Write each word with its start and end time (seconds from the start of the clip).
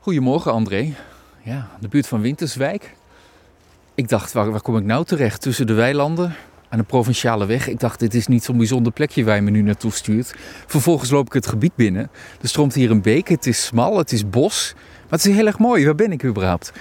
Goedemorgen 0.00 0.52
André. 0.52 0.94
Ja, 1.42 1.68
de 1.80 1.88
buurt 1.88 2.06
van 2.06 2.20
Winterswijk. 2.20 2.94
Ik 3.94 4.08
dacht, 4.08 4.32
waar, 4.32 4.50
waar 4.50 4.60
kom 4.60 4.76
ik 4.76 4.84
nou 4.84 5.04
terecht? 5.04 5.40
Tussen 5.40 5.66
de 5.66 5.72
weilanden 5.72 6.34
aan 6.68 6.78
de 6.78 6.84
provinciale 6.84 7.46
weg. 7.46 7.68
Ik 7.68 7.80
dacht, 7.80 8.00
dit 8.00 8.14
is 8.14 8.26
niet 8.26 8.44
zo'n 8.44 8.56
bijzonder 8.56 8.92
plekje 8.92 9.24
waar 9.24 9.36
je 9.36 9.42
me 9.42 9.50
nu 9.50 9.62
naartoe 9.62 9.92
stuurt. 9.92 10.34
Vervolgens 10.66 11.10
loop 11.10 11.26
ik 11.26 11.32
het 11.32 11.46
gebied 11.46 11.74
binnen. 11.74 12.10
Er 12.40 12.48
stroomt 12.48 12.74
hier 12.74 12.90
een 12.90 13.02
beek, 13.02 13.28
het 13.28 13.46
is 13.46 13.64
smal, 13.64 13.98
het 13.98 14.12
is 14.12 14.30
bos. 14.30 14.72
Maar 14.74 15.18
het 15.18 15.24
is 15.24 15.34
heel 15.34 15.46
erg 15.46 15.58
mooi. 15.58 15.84
Waar 15.84 15.94
ben 15.94 16.12
ik 16.12 16.24
überhaupt? 16.24 16.72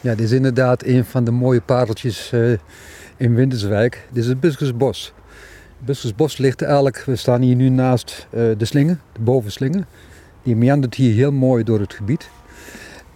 Ja, 0.00 0.14
dit 0.14 0.24
is 0.24 0.32
inderdaad 0.32 0.84
een 0.84 1.04
van 1.04 1.24
de 1.24 1.30
mooie 1.30 1.60
pareltjes 1.60 2.30
uh, 2.32 2.56
in 3.16 3.34
Winterswijk. 3.34 4.08
Dit 4.12 4.22
is 4.22 4.28
het 4.28 4.40
Buskersbos. 4.40 5.12
Buskersbos 5.78 6.36
ligt 6.36 6.62
eigenlijk, 6.62 7.02
we 7.06 7.16
staan 7.16 7.40
hier 7.40 7.56
nu 7.56 7.68
naast 7.68 8.26
uh, 8.34 8.40
de 8.58 8.64
slingen, 8.64 9.00
de 9.12 9.20
bovenslingen. 9.20 9.86
Die 10.42 10.56
meandert 10.56 10.94
hier 10.94 11.14
heel 11.14 11.32
mooi 11.32 11.64
door 11.64 11.80
het 11.80 11.94
gebied. 11.94 12.28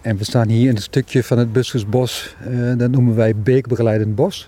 En 0.01 0.17
we 0.17 0.23
staan 0.23 0.47
hier 0.47 0.69
in 0.69 0.75
een 0.75 0.81
stukje 0.81 1.23
van 1.23 1.37
het 1.37 1.53
Buskersbos, 1.53 2.35
uh, 2.47 2.77
dat 2.77 2.91
noemen 2.91 3.15
wij 3.15 3.35
beekbegeleidend 3.35 4.15
bos. 4.15 4.47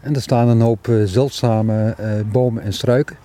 En 0.00 0.14
er 0.14 0.22
staan 0.22 0.48
een 0.48 0.60
hoop 0.60 0.86
uh, 0.86 1.04
zeldzame 1.04 1.94
uh, 2.00 2.10
bomen 2.32 2.62
en 2.62 2.72
struiken. 2.72 3.16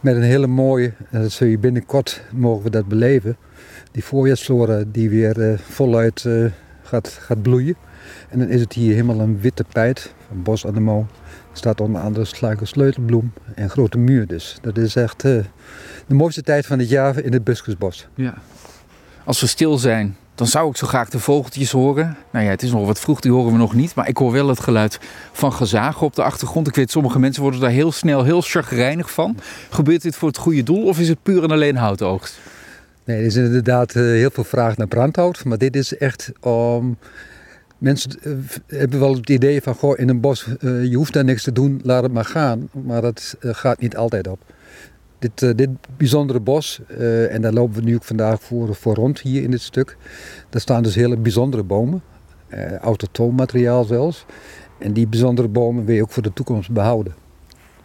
Met 0.00 0.16
een 0.16 0.22
hele 0.22 0.46
mooie, 0.46 0.92
en 1.10 1.22
dat 1.22 1.32
zul 1.32 1.46
je 1.46 1.58
binnenkort 1.58 2.22
mogen 2.32 2.64
we 2.64 2.70
dat 2.70 2.88
beleven, 2.88 3.36
die 3.90 4.04
voorjaarsflora 4.04 4.84
die 4.86 5.10
weer 5.10 5.60
voluit 5.70 6.28
gaat, 6.82 7.08
gaat 7.08 7.42
bloeien. 7.42 7.76
En 8.28 8.38
dan 8.38 8.48
is 8.48 8.60
het 8.60 8.72
hier 8.72 8.92
helemaal 8.92 9.20
een 9.20 9.40
witte 9.40 9.64
pijt 9.72 10.14
van 10.28 10.42
bos 10.42 10.66
anemoon. 10.66 11.06
Er 11.50 11.56
staat 11.56 11.80
onder 11.80 12.02
andere 12.02 12.24
sluike 12.24 12.64
sleutelbloem 12.64 13.32
en 13.54 13.70
grote 13.70 13.98
muur 13.98 14.26
dus. 14.26 14.58
Dat 14.60 14.78
is 14.78 14.96
echt 14.96 15.22
de 15.22 15.44
mooiste 16.08 16.42
tijd 16.42 16.66
van 16.66 16.78
het 16.78 16.88
jaar 16.88 17.18
in 17.18 17.32
het 17.32 17.44
Buskersbos. 17.44 18.08
Ja. 18.14 18.34
Als 19.24 19.40
we 19.40 19.46
stil 19.46 19.78
zijn, 19.78 20.16
dan 20.34 20.46
zou 20.46 20.70
ik 20.70 20.76
zo 20.76 20.86
graag 20.86 21.08
de 21.08 21.18
vogeltjes 21.18 21.70
horen. 21.70 22.16
Nou 22.30 22.44
ja, 22.44 22.50
het 22.50 22.62
is 22.62 22.70
nog 22.70 22.86
wat 22.86 23.00
vroeg, 23.00 23.20
die 23.20 23.32
horen 23.32 23.52
we 23.52 23.58
nog 23.58 23.74
niet. 23.74 23.94
Maar 23.94 24.08
ik 24.08 24.16
hoor 24.16 24.32
wel 24.32 24.48
het 24.48 24.60
geluid 24.60 24.98
van 25.32 25.52
gezagen 25.52 26.06
op 26.06 26.14
de 26.14 26.22
achtergrond. 26.22 26.68
Ik 26.68 26.74
weet, 26.74 26.90
sommige 26.90 27.18
mensen 27.18 27.42
worden 27.42 27.60
daar 27.60 27.70
heel 27.70 27.92
snel 27.92 28.24
heel 28.24 28.40
chagrijnig 28.40 29.10
van. 29.10 29.36
Gebeurt 29.70 30.02
dit 30.02 30.16
voor 30.16 30.28
het 30.28 30.38
goede 30.38 30.62
doel 30.62 30.84
of 30.84 30.98
is 30.98 31.08
het 31.08 31.22
puur 31.22 31.42
en 31.42 31.50
alleen 31.50 31.76
houtoogst? 31.76 32.38
Nee, 33.04 33.16
er 33.16 33.24
is 33.24 33.36
inderdaad 33.36 33.94
uh, 33.94 34.02
heel 34.02 34.30
veel 34.32 34.44
vraag 34.44 34.76
naar 34.76 34.86
brandhout. 34.86 35.44
Maar 35.44 35.58
dit 35.58 35.76
is 35.76 35.96
echt 35.96 36.32
om... 36.40 36.52
Um, 36.52 36.96
mensen 37.78 38.10
uh, 38.22 38.34
hebben 38.66 39.00
wel 39.00 39.14
het 39.14 39.30
idee 39.30 39.62
van, 39.62 39.74
goh, 39.74 39.98
in 39.98 40.08
een 40.08 40.20
bos, 40.20 40.46
uh, 40.60 40.84
je 40.84 40.96
hoeft 40.96 41.12
daar 41.12 41.24
niks 41.24 41.42
te 41.42 41.52
doen, 41.52 41.80
laat 41.82 42.02
het 42.02 42.12
maar 42.12 42.24
gaan. 42.24 42.68
Maar 42.84 43.00
dat 43.00 43.36
gaat 43.40 43.80
niet 43.80 43.96
altijd 43.96 44.28
op. 44.28 44.38
Dit, 45.18 45.42
uh, 45.42 45.54
dit 45.54 45.70
bijzondere 45.96 46.40
bos, 46.40 46.80
uh, 46.90 47.34
en 47.34 47.42
daar 47.42 47.52
lopen 47.52 47.74
we 47.74 47.82
nu 47.82 47.94
ook 47.94 48.04
vandaag 48.04 48.42
voor, 48.42 48.76
rond 48.94 49.20
hier 49.20 49.42
in 49.42 49.50
dit 49.50 49.60
stuk. 49.60 49.96
Daar 50.50 50.60
staan 50.60 50.82
dus 50.82 50.94
hele 50.94 51.16
bijzondere 51.16 51.62
bomen, 51.62 52.02
uh, 52.48 52.76
autotoon 52.76 53.40
zelfs. 53.86 54.26
En 54.78 54.92
die 54.92 55.06
bijzondere 55.06 55.48
bomen 55.48 55.84
wil 55.84 55.94
je 55.94 56.02
ook 56.02 56.10
voor 56.10 56.22
de 56.22 56.32
toekomst 56.32 56.70
behouden. 56.70 57.14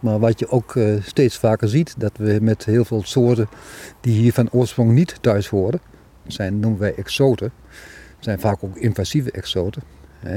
Maar 0.00 0.18
wat 0.18 0.38
je 0.38 0.48
ook 0.48 0.78
steeds 1.02 1.38
vaker 1.38 1.68
ziet, 1.68 1.94
dat 1.98 2.12
we 2.16 2.38
met 2.42 2.64
heel 2.64 2.84
veel 2.84 3.02
soorten 3.04 3.48
die 4.00 4.18
hier 4.18 4.32
van 4.32 4.50
oorsprong 4.50 4.92
niet 4.92 5.16
thuis 5.20 5.48
horen, 5.48 5.80
zijn, 6.26 6.60
noemen 6.60 6.80
wij 6.80 6.94
exoten, 6.94 7.52
zijn 8.18 8.40
vaak 8.40 8.64
ook 8.64 8.76
invasieve 8.76 9.30
exoten. 9.30 9.82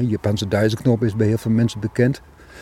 Japanse 0.02 0.48
duizendknop 0.48 1.04
is 1.04 1.16
bij 1.16 1.28
heel 1.28 1.38
veel 1.38 1.52
mensen 1.52 1.80
bekend. 1.80 2.22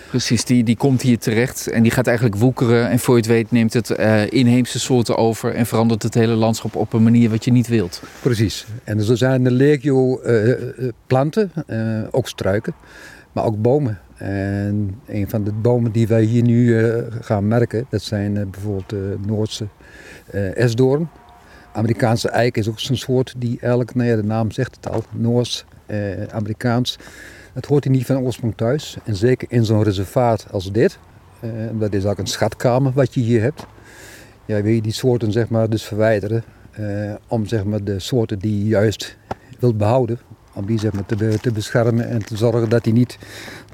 Precies, 0.10 0.46
die, 0.46 0.64
die 0.64 0.78
komt 0.78 1.02
hier 1.02 1.18
terecht 1.18 1.68
en 1.68 1.84
die 1.84 1.92
gaat 1.92 2.08
eigenlijk 2.08 2.36
woekeren. 2.38 2.90
En 2.90 3.00
voor 3.00 3.16
je 3.16 3.22
het 3.22 3.30
weet 3.30 3.52
neemt 3.52 3.74
het 3.74 3.90
uh, 3.90 4.32
inheemse 4.32 4.80
soorten 4.80 5.18
over 5.18 5.56
en 5.56 5.66
verandert 5.66 6.04
het 6.04 6.14
hele 6.14 6.34
landschap 6.34 6.76
op 6.76 6.94
een 6.94 7.04
manier 7.04 7.30
wat 7.30 7.46
je 7.46 7.52
niet 7.52 7.68
wilt. 7.68 8.02
Precies. 8.22 8.66
En 8.84 9.02
zo 9.02 9.16
zijn 9.16 9.46
er 9.46 9.52
legio 9.52 10.22
uh, 10.24 10.56
planten, 11.08 11.52
uh, 11.68 12.04
ook 12.12 12.28
struiken, 12.28 12.74
maar 13.32 13.44
ook 13.44 13.62
bomen. 13.62 14.00
En 14.16 15.00
een 15.08 15.30
van 15.30 15.44
de 15.44 15.52
bomen 15.52 15.92
die 15.92 16.08
wij 16.08 16.24
hier 16.24 16.44
nu 16.44 16.86
gaan 17.22 17.48
merken, 17.48 17.86
dat 17.90 18.02
zijn 18.02 18.34
bijvoorbeeld 18.34 18.90
de 18.90 19.18
Noordse 19.26 19.68
esdoorn. 20.56 21.10
Amerikaanse 21.74 22.30
eik 22.30 22.58
is 22.58 22.70
ook 22.70 22.80
zo'n 22.80 22.96
soort 22.96 23.34
die 23.38 23.58
eigenlijk, 23.60 23.96
nou 23.96 24.10
ja, 24.10 24.16
de 24.16 24.24
naam 24.24 24.52
zegt 24.52 24.76
het 24.76 24.90
al, 24.90 25.04
Noors, 25.12 25.66
Amerikaans. 26.32 26.98
Het 27.54 27.66
hoort 27.66 27.84
hier 27.84 27.94
niet 27.94 28.06
van 28.06 28.18
oorsprong 28.18 28.54
thuis. 28.56 28.98
En 29.04 29.16
zeker 29.16 29.48
in 29.52 29.66
zo'n 29.66 29.84
reservaat 29.84 30.48
als 30.52 30.72
dit. 30.72 31.00
Uh, 31.44 31.52
dat 31.74 31.94
is 31.94 32.06
ook 32.06 32.18
een 32.18 32.28
schatkamer 32.28 32.92
wat 32.92 33.14
je 33.14 33.22
hier 33.22 33.42
hebt. 33.42 33.66
Ja, 34.46 34.62
wil 34.62 34.74
je 34.74 34.82
die 34.82 34.94
soorten 34.94 35.32
zeg 35.32 35.50
maar, 35.50 35.70
dus 35.70 35.84
verwijderen. 35.84 36.44
Uh, 36.80 37.14
om 37.28 37.46
zeg 37.46 37.64
maar, 37.64 37.84
de 37.84 38.00
soorten 38.00 38.40
die 38.40 38.58
je 38.58 38.70
juist 38.70 39.18
wilt 39.60 39.78
behouden. 39.78 40.20
Om 40.54 40.66
die 40.66 40.80
zeg 40.80 40.94
maar, 40.94 41.06
te, 41.06 41.40
te 41.42 41.52
beschermen 41.52 42.10
en 42.10 42.26
te 42.26 42.38
zorgen 42.38 42.70
dat 42.70 42.84
die 42.84 42.94
niet 42.94 43.18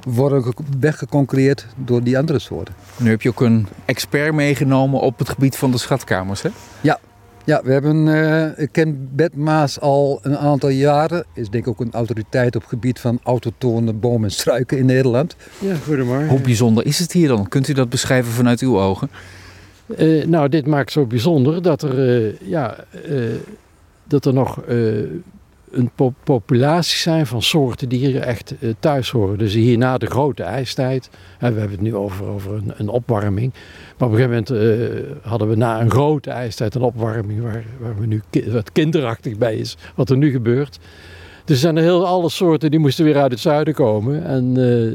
worden 0.08 0.54
weggeconcurreerd 0.80 1.66
door 1.76 2.04
die 2.04 2.18
andere 2.18 2.40
soorten. 2.40 2.76
Nu 2.98 3.10
heb 3.10 3.22
je 3.22 3.30
ook 3.30 3.42
een 3.42 3.68
expert 3.86 4.34
meegenomen 4.34 5.00
op 5.00 5.20
het 5.20 5.30
gebied 5.30 5.56
van 5.56 5.72
de 5.72 5.78
schatkamers, 5.78 6.42
hè? 6.42 6.50
Ja, 6.82 7.00
ja, 7.48 7.62
we 7.64 7.72
hebben, 7.72 8.06
uh, 8.06 8.60
ik 8.60 8.70
ken 8.72 9.10
Bert 9.16 9.36
Maas 9.36 9.80
al 9.80 10.20
een 10.22 10.38
aantal 10.38 10.70
jaren. 10.70 11.26
Is 11.34 11.50
denk 11.50 11.64
ik 11.64 11.70
ook 11.70 11.80
een 11.80 11.94
autoriteit 11.94 12.56
op 12.56 12.62
het 12.62 12.70
gebied 12.70 13.00
van 13.00 13.20
autochtone 13.24 13.94
bomen 13.94 14.24
en 14.24 14.32
struiken 14.32 14.78
in 14.78 14.86
Nederland. 14.86 15.36
Ja, 15.60 15.76
goedemorgen. 15.76 16.28
Hoe 16.28 16.42
bijzonder 16.42 16.86
is 16.86 17.00
het 17.00 17.12
hier 17.12 17.28
dan? 17.28 17.48
Kunt 17.48 17.68
u 17.68 17.74
dat 17.74 17.90
beschrijven 17.90 18.32
vanuit 18.32 18.60
uw 18.60 18.80
ogen? 18.80 19.10
Uh, 19.98 20.26
nou, 20.26 20.50
dit 20.50 20.66
maakt 20.66 20.92
zo 20.92 21.06
bijzonder 21.06 21.62
dat 21.62 21.82
er, 21.82 22.24
uh, 22.24 22.34
ja, 22.42 22.86
dat 24.04 24.26
er 24.26 24.34
nog 24.34 24.60
een 25.72 25.90
po 25.96 26.14
populatie 26.24 26.98
zijn 26.98 27.28
van 27.28 27.42
soorten 27.42 27.90
die 27.90 28.08
hier 28.08 28.22
echt 28.22 28.54
thuis 28.80 29.10
horen. 29.10 29.38
Dus 29.38 29.54
hier 29.54 29.78
na 29.78 29.98
de 29.98 30.06
grote 30.06 30.44
ijstijd, 30.44 31.10
en 31.40 31.54
we 31.54 31.60
hebben 31.60 31.78
het 31.78 31.88
nu 31.88 31.96
over, 31.96 32.26
over 32.26 32.54
een, 32.54 32.74
een 32.78 32.90
opwarming. 32.90 33.54
Maar 33.98 34.08
op 34.08 34.14
een 34.16 34.20
gegeven 34.20 34.44
moment 34.50 34.52
uh, 34.52 35.30
hadden 35.30 35.50
we 35.50 35.56
na 35.56 35.82
een 35.82 35.92
grote 35.92 36.30
ijstijd 36.30 36.76
een 36.76 36.82
opwarming 36.82 37.42
waar, 37.42 37.64
waar 37.80 38.00
we 38.00 38.06
nu 38.06 38.22
wat 38.52 38.72
kinderachtig 38.72 39.38
bij 39.38 39.56
is, 39.56 39.78
wat 39.96 40.10
er 40.10 40.18
nu 40.18 40.32
gebeurt. 40.32 40.80
Dus 41.46 41.56
er 41.56 41.62
zijn 41.62 41.78
heel 41.78 42.08
alle 42.08 42.30
soorten 42.30 42.72
die 42.72 42.80
moesten 42.80 43.06
weer 43.06 43.18
uit 43.18 43.32
het 43.32 43.40
zuiden 43.40 43.74
komen. 43.74 44.26
En, 44.26 44.58
uh, 44.58 44.94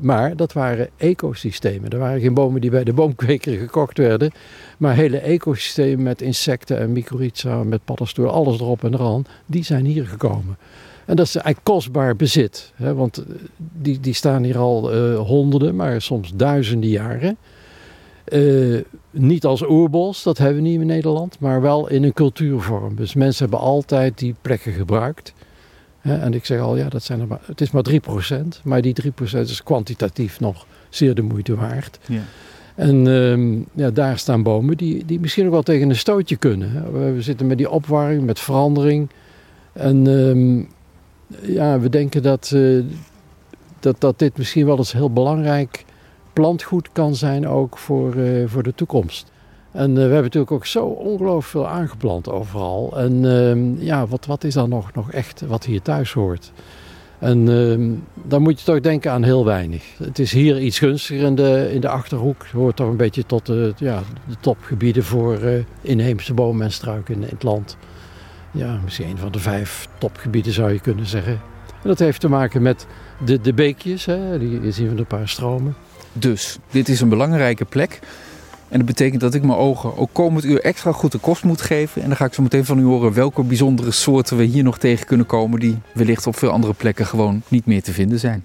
maar 0.00 0.36
dat 0.36 0.52
waren 0.52 0.88
ecosystemen. 0.96 1.90
Er 1.90 1.98
waren 1.98 2.20
geen 2.20 2.34
bomen 2.34 2.60
die 2.60 2.70
bij 2.70 2.84
de 2.84 2.92
boomkweker 2.92 3.58
gekocht 3.58 3.98
werden. 3.98 4.30
Maar 4.78 4.94
hele 4.94 5.18
ecosystemen 5.18 6.02
met 6.02 6.22
insecten 6.22 6.78
en 6.78 6.92
mycorrhiza, 6.92 7.62
met 7.64 7.84
paddenstoelen, 7.84 8.34
alles 8.34 8.60
erop 8.60 8.84
en 8.84 8.94
eraan. 8.94 9.24
Die 9.46 9.64
zijn 9.64 9.84
hier 9.84 10.06
gekomen. 10.06 10.56
En 11.04 11.16
dat 11.16 11.26
is 11.26 11.36
eigenlijk 11.36 11.64
kostbaar 11.64 12.16
bezit. 12.16 12.72
Hè, 12.74 12.94
want 12.94 13.24
die, 13.56 14.00
die 14.00 14.14
staan 14.14 14.42
hier 14.42 14.58
al 14.58 14.94
uh, 14.94 15.18
honderden, 15.18 15.76
maar 15.76 16.02
soms 16.02 16.32
duizenden 16.34 16.90
jaren. 16.90 17.36
Uh, 18.32 18.80
niet 19.10 19.44
als 19.44 19.62
oerbos, 19.68 20.22
dat 20.22 20.38
hebben 20.38 20.62
we 20.62 20.68
niet 20.68 20.80
in 20.80 20.86
Nederland, 20.86 21.36
maar 21.40 21.60
wel 21.60 21.88
in 21.88 22.02
een 22.02 22.12
cultuurvorm. 22.12 22.94
Dus 22.94 23.14
mensen 23.14 23.48
hebben 23.48 23.66
altijd 23.66 24.18
die 24.18 24.34
plekken 24.42 24.72
gebruikt. 24.72 25.32
En 26.02 26.34
ik 26.34 26.44
zeg 26.44 26.60
al, 26.60 26.76
ja, 26.76 26.88
dat 26.88 27.02
zijn 27.02 27.20
er 27.20 27.26
maar, 27.26 27.40
het 27.44 27.60
is 27.60 27.70
maar 27.70 27.84
3%, 27.90 28.62
maar 28.64 28.82
die 28.82 28.94
3% 29.02 29.38
is 29.38 29.62
kwantitatief 29.62 30.40
nog 30.40 30.66
zeer 30.88 31.14
de 31.14 31.22
moeite 31.22 31.54
waard. 31.54 31.98
Ja. 32.06 32.22
En 32.74 33.06
um, 33.06 33.66
ja, 33.72 33.90
daar 33.90 34.18
staan 34.18 34.42
bomen 34.42 34.76
die, 34.76 35.04
die 35.04 35.20
misschien 35.20 35.46
ook 35.46 35.52
wel 35.52 35.62
tegen 35.62 35.88
een 35.88 35.96
stootje 35.96 36.36
kunnen. 36.36 36.92
We, 36.92 37.12
we 37.12 37.22
zitten 37.22 37.46
met 37.46 37.58
die 37.58 37.70
opwarming, 37.70 38.24
met 38.24 38.40
verandering. 38.40 39.10
En 39.72 40.06
um, 40.06 40.68
ja, 41.42 41.80
we 41.80 41.88
denken 41.88 42.22
dat, 42.22 42.50
uh, 42.54 42.84
dat, 43.80 44.00
dat 44.00 44.18
dit 44.18 44.38
misschien 44.38 44.66
wel 44.66 44.76
eens 44.76 44.92
heel 44.92 45.12
belangrijk 45.12 45.84
plantgoed 46.32 46.88
kan 46.92 47.14
zijn 47.14 47.48
ook 47.48 47.78
voor, 47.78 48.14
uh, 48.14 48.48
voor 48.48 48.62
de 48.62 48.74
toekomst. 48.74 49.30
En 49.78 49.90
uh, 49.90 49.94
we 49.94 50.00
hebben 50.00 50.22
natuurlijk 50.22 50.52
ook 50.52 50.66
zo 50.66 50.84
ongelooflijk 50.84 51.46
veel 51.46 51.68
aangeplant 51.68 52.28
overal. 52.28 52.98
En 52.98 53.24
uh, 53.24 53.86
ja, 53.86 54.06
wat, 54.06 54.26
wat 54.26 54.44
is 54.44 54.54
dan 54.54 54.68
nog, 54.68 54.92
nog 54.94 55.10
echt 55.10 55.42
wat 55.46 55.64
hier 55.64 55.82
thuis 55.82 56.12
hoort? 56.12 56.52
En 57.18 57.48
uh, 57.48 57.96
dan 58.14 58.42
moet 58.42 58.58
je 58.58 58.64
toch 58.64 58.80
denken 58.80 59.12
aan 59.12 59.22
heel 59.22 59.44
weinig. 59.44 59.84
Het 60.02 60.18
is 60.18 60.32
hier 60.32 60.60
iets 60.60 60.78
gunstiger 60.78 61.26
in 61.26 61.34
de, 61.34 61.70
in 61.72 61.80
de 61.80 61.88
Achterhoek. 61.88 62.42
Het 62.42 62.52
hoort 62.52 62.76
toch 62.76 62.88
een 62.88 62.96
beetje 62.96 63.26
tot 63.26 63.46
de, 63.46 63.72
ja, 63.76 64.02
de 64.28 64.34
topgebieden 64.40 65.04
voor 65.04 65.42
uh, 65.42 65.64
inheemse 65.80 66.34
bomen 66.34 66.64
en 66.64 66.72
struiken 66.72 67.14
in, 67.14 67.22
in 67.22 67.28
het 67.28 67.42
land. 67.42 67.76
Ja, 68.50 68.80
misschien 68.84 69.08
een 69.08 69.18
van 69.18 69.32
de 69.32 69.38
vijf 69.40 69.88
topgebieden 69.98 70.52
zou 70.52 70.72
je 70.72 70.80
kunnen 70.80 71.06
zeggen. 71.06 71.40
En 71.82 71.88
dat 71.88 71.98
heeft 71.98 72.20
te 72.20 72.28
maken 72.28 72.62
met 72.62 72.86
de, 73.24 73.40
de 73.40 73.52
beekjes, 73.52 74.04
hè, 74.04 74.38
die 74.38 74.72
zien 74.72 74.94
we 74.94 74.98
een 74.98 75.06
paar 75.06 75.28
stromen. 75.28 75.74
Dus, 76.12 76.58
dit 76.70 76.88
is 76.88 77.00
een 77.00 77.08
belangrijke 77.08 77.64
plek. 77.64 78.00
En 78.68 78.78
dat 78.78 78.86
betekent 78.86 79.20
dat 79.20 79.34
ik 79.34 79.42
mijn 79.42 79.58
ogen 79.58 79.96
ook 79.96 80.10
komend 80.12 80.44
uur 80.44 80.60
extra 80.60 80.92
goed 80.92 81.12
de 81.12 81.18
kost 81.18 81.44
moet 81.44 81.60
geven. 81.60 82.02
En 82.02 82.08
dan 82.08 82.16
ga 82.16 82.24
ik 82.24 82.34
zo 82.34 82.42
meteen 82.42 82.64
van 82.64 82.78
u 82.78 82.84
horen 82.84 83.12
welke 83.12 83.42
bijzondere 83.42 83.90
soorten 83.90 84.36
we 84.36 84.44
hier 84.44 84.62
nog 84.62 84.78
tegen 84.78 85.06
kunnen 85.06 85.26
komen. 85.26 85.60
die 85.60 85.78
wellicht 85.94 86.26
op 86.26 86.36
veel 86.36 86.50
andere 86.50 86.74
plekken 86.74 87.06
gewoon 87.06 87.42
niet 87.48 87.66
meer 87.66 87.82
te 87.82 87.92
vinden 87.92 88.18
zijn. 88.18 88.44